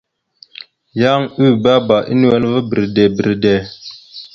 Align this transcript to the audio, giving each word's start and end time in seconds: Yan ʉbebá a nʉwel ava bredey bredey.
Yan 1.01 1.21
ʉbebá 1.45 1.95
a 2.11 2.13
nʉwel 2.19 2.43
ava 2.47 2.59
bredey 2.69 3.09
bredey. 3.17 3.61